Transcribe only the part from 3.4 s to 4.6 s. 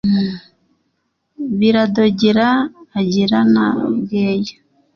na Bweya.